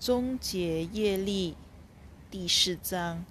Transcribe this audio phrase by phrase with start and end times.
[0.00, 1.54] 终结业力
[2.30, 3.22] 第四章，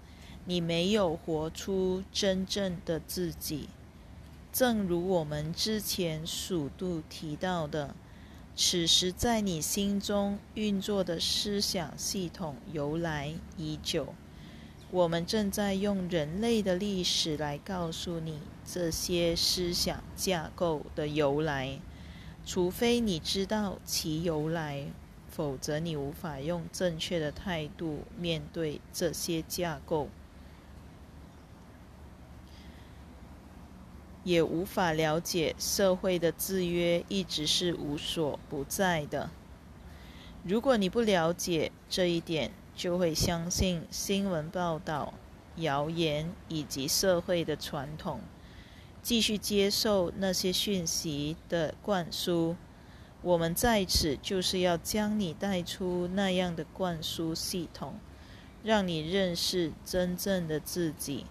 [0.46, 3.70] 你没有活出真正的自己。
[4.54, 7.96] 正如我们之前数度提到的，
[8.56, 14.14] 此时在你心中运作的思想系统由来已久。
[14.92, 21.80] 我们正在用人类的历史来告诉你这些思想架构的由来，
[22.46, 24.86] 除非你知道其由来。
[25.40, 30.10] 否则，你无法用正确的态度面对这些架构，
[34.26, 39.30] 也无法了解社会的制约一直是无所不在的。
[40.44, 45.14] 如果你不了解这一点，就会相信新闻报道、
[45.56, 48.20] 谣言以及社会的传统，
[49.02, 52.58] 继续接受那些讯息的灌输。
[53.22, 58.00] 我们在此就是要将你带出那样的灌输系统，
[58.64, 61.26] 让你认识真正的自己。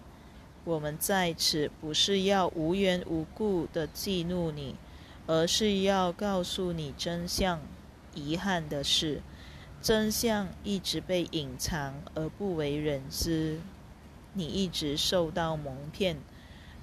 [0.65, 4.75] 我们在此不是要无缘无故的激怒你，
[5.25, 7.59] 而是要告诉你真相。
[8.13, 9.23] 遗憾的是，
[9.81, 13.59] 真相一直被隐藏而不为人知，
[14.33, 16.17] 你一直受到蒙骗，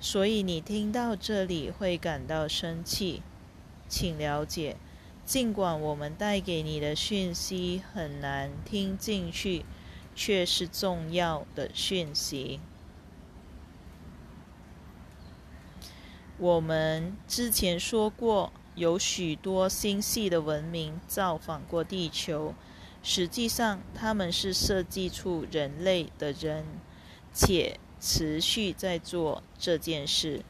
[0.01, 3.23] 所以你听到这里会感到生气。
[3.89, 4.77] 请了解。
[5.27, 9.65] 尽管我们带给你的讯息很难听进去，
[10.15, 12.61] 却是重要的讯息。
[16.39, 22.55] 我们之前说过，有许多星系的文明造访过地球，
[23.03, 26.65] 实际上他们是设计出人类的人，
[27.33, 30.45] 且持续在做这件事。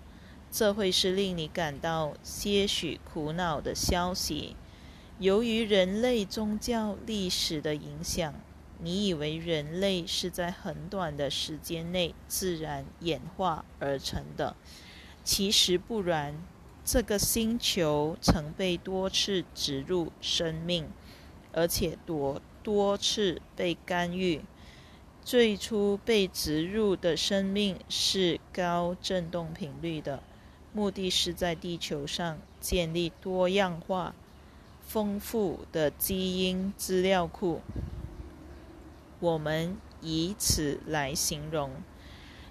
[0.50, 4.54] 这会是令你感到些许苦恼的消息。
[5.18, 8.34] 由于人类宗教历史的影响，
[8.80, 14.54] 你以为人类是在很短的时间内自然演化而成的，
[15.24, 16.34] 其实不然。
[16.84, 20.88] 这个星球曾被多次植入生命，
[21.52, 24.42] 而且多多次被干预。
[25.24, 30.22] 最初被植入的生命是高振动频率的，
[30.72, 34.14] 目的是在地球上建立多样化。
[34.86, 37.60] 丰富的基因资料库，
[39.18, 41.72] 我们以此来形容，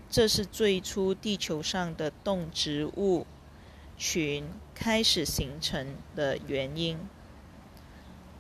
[0.09, 3.25] 这是最初地球上的动植物
[3.97, 6.99] 群开始形成的原因。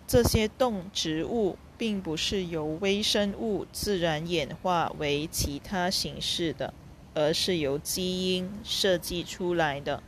[0.05, 6.73] 这些动植物并不是由微生物自然演化为其他形式的，
[7.13, 10.03] 而是由基因设计出来的。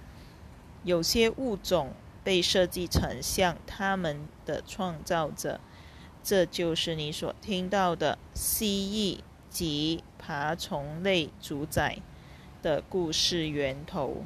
[0.84, 1.94] 有些物种。
[2.27, 5.61] 被设计成像他们的创造者，
[6.21, 11.99] 这就是你所听到的蜥蜴及爬虫类主宰
[12.61, 14.25] 的故事源头。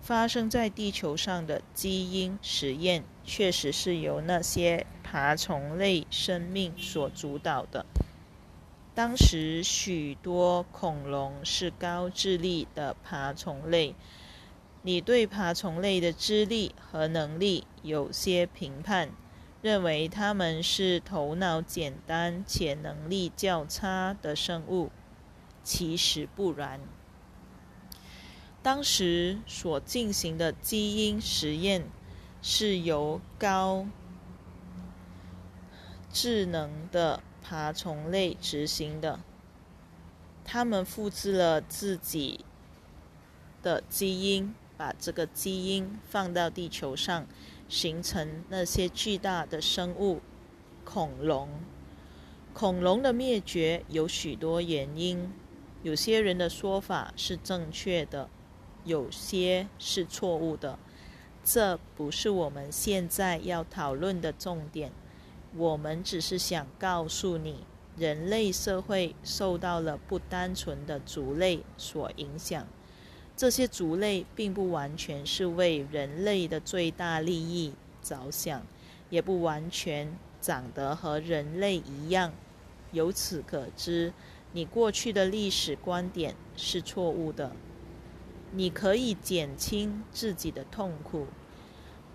[0.00, 7.84] 发生在地球上的基因实验，确实是由那些爬虫类生命所主导的。
[8.94, 13.94] 当时，许多恐龙是高智力的爬虫类。
[14.86, 19.10] 你对爬虫类的智力和能力有些评判，
[19.60, 24.92] 认为它们是头脑简单且能力较差的生物。
[25.64, 26.78] 其实不然。
[28.62, 31.88] 当时所进行的基因实验
[32.40, 33.88] 是由高
[36.12, 39.18] 智能的爬虫类执行的，
[40.44, 42.44] 他们复制了自己
[43.64, 44.54] 的基因。
[44.76, 47.26] 把这个基因放到地球上，
[47.68, 50.20] 形成那些巨大的生物——
[50.84, 51.48] 恐龙。
[52.52, 55.32] 恐龙的灭绝有许多原因，
[55.82, 58.28] 有些人的说法是正确的，
[58.84, 60.78] 有些是错误的。
[61.44, 64.90] 这不是我们现在要讨论的重点。
[65.54, 67.64] 我们只是想告诉你，
[67.96, 72.66] 人类社会受到了不单纯的族类所影响。
[73.36, 78.62] 这些族类并不完全是为人类的最大利益着想，
[79.10, 82.32] 也不完全长得和人类一样。
[82.92, 84.14] 由此可知，
[84.52, 87.52] 你过去的历史观点是错误的。
[88.52, 91.26] 你可以减轻自己的痛苦。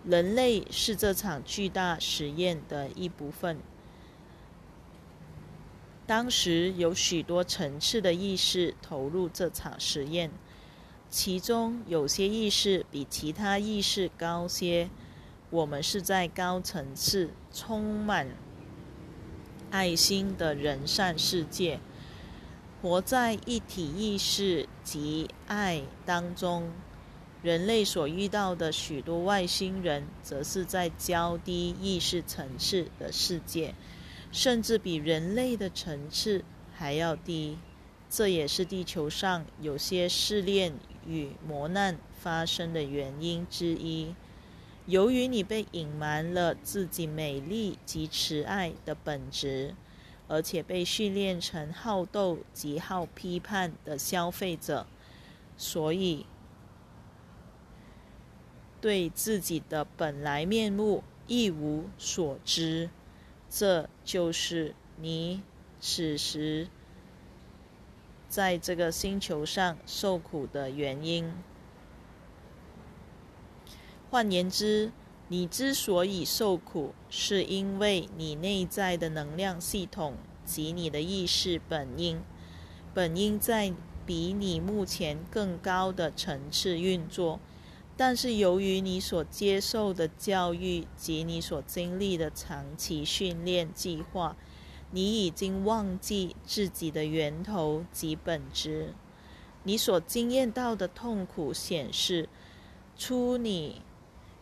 [0.03, 3.59] 人类是这场巨大实验的一部分。
[6.07, 10.31] 当时有许多层次的意识投入这场实验。
[11.11, 14.89] 其中有些意识比其他意识高些，
[15.49, 18.29] 我们是在高层次充满
[19.69, 21.81] 爱心的人善世界，
[22.81, 26.71] 活在一体意识及爱当中。
[27.43, 33.75] 人类所遇到的许多外星人，则是在较低意识层次的世界，
[34.31, 37.57] 甚至比人类的层次还要低。
[38.11, 40.73] 这也是地球上有些试炼
[41.07, 44.13] 与磨难发生的原因之一。
[44.85, 49.73] 由于你被隐瞒了自己美丽及慈爱的本质，
[50.27, 54.85] 而且被训练成好斗及好批判的消费者，
[55.55, 56.25] 所以
[58.81, 62.89] 对自己的本来面目一无所知。
[63.49, 65.41] 这就是你
[65.79, 66.67] 此时。
[68.31, 71.33] 在这个星球上受苦的原因。
[74.09, 74.93] 换言之，
[75.27, 82.21] 你之所以受苦，是因为你内在的能量系统及你的意识本应
[82.93, 83.73] 本应在
[84.05, 87.37] 比你目前更高的层次运作，
[87.97, 94.37] 但是由于你所接受的教育及你所经历的长期训练计划。
[94.93, 98.93] 你已经忘记自己的源头及本质，
[99.63, 102.27] 你所经验到的痛苦显示
[102.97, 103.81] 出你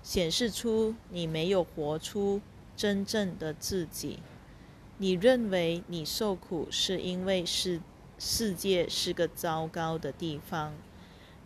[0.02, 2.42] 显示出你没有活出
[2.76, 4.20] 真正的自己。
[4.98, 7.80] 你认为你受苦是因为世
[8.18, 10.74] 世界是个糟糕的地方，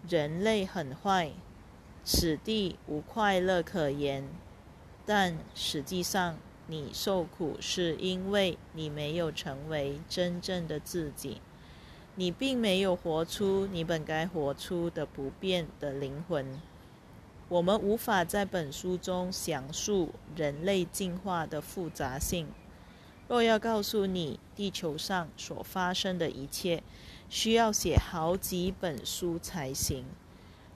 [0.07, 1.33] 人类很坏，
[2.05, 4.27] 此地无快乐可言，
[5.05, 6.38] 但实际上。
[6.68, 11.42] 你受苦是因为你没有成为真正的自己，
[12.15, 16.60] 你并没有活出你本该活出的不变的灵魂。
[17.50, 22.48] 我们无法在本书中详述人类进化的复杂性。
[23.27, 26.81] 若要告诉你地球上所发生的一切，
[27.30, 30.06] 需要写好几本书才行。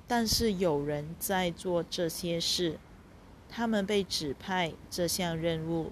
[0.08, 2.78] 但是有人在做这些事。
[3.50, 5.92] 他们被指派这项任务，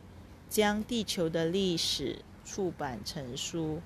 [0.49, 3.81] 将地球的历史出版成书。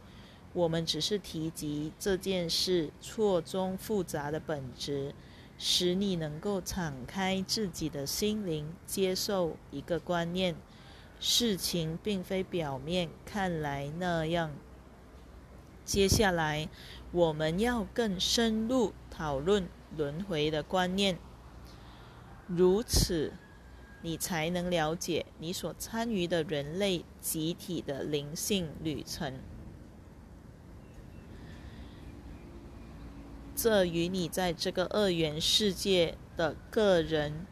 [0.51, 5.13] 我们只是提及这件事错综复杂的本质，
[5.57, 10.55] 使你能够敞开自己的心灵，接受一个观念：
[11.19, 14.51] 事情并非表面看来那样。
[15.85, 16.67] 接下来，
[17.11, 21.17] 我们要更深入讨论轮回的观念。
[22.47, 23.33] 如此。
[24.01, 29.33] 你才能了解你所参与的人类集体的灵性旅程。
[33.55, 37.45] 这与你在这个二元世界的个人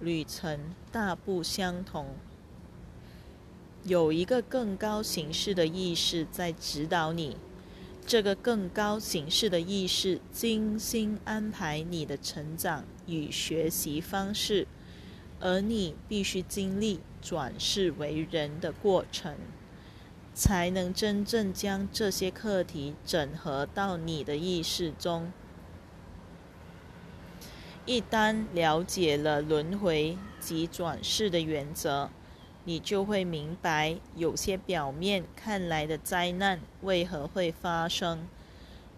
[0.00, 2.16] 旅程大不相同。
[3.84, 7.36] 有一个更高形式的意识在指导你，
[8.04, 14.66] 这个更高形式的意识精心安排你的成长与学习方式。
[15.44, 19.36] 而你必须经历转世为人的过程，
[20.32, 25.32] 才能真正将这些课题整合到你的意识中。
[27.84, 32.10] 一旦了解了轮回及转世的原则，
[32.64, 38.28] 你就会明白有些表面看来的灾难为何会发生。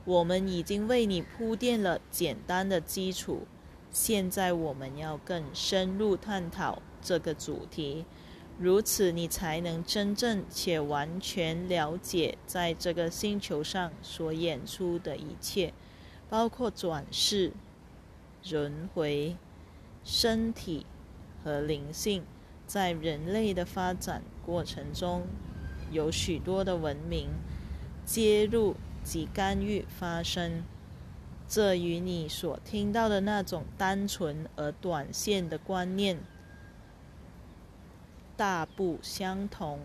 [0.05, 3.47] 我们已经为你铺垫了简单的基础。
[3.95, 8.05] 现在我们要更深入探讨这个主题，
[8.59, 15.73] 如此你才能真正且完全了解在这个星球上所演出的一切，
[16.29, 17.53] 包括转世、
[18.51, 19.37] 轮回、
[20.03, 20.85] 身体
[21.45, 22.25] 和灵性。
[22.67, 25.23] 在人类的发展过程中，
[25.93, 27.29] 有许多的文明
[28.05, 28.75] 介入
[29.05, 30.65] 及干预发生。
[31.49, 36.19] 这与你所听到的那种单纯而短线的观念
[38.37, 39.79] 大不相同。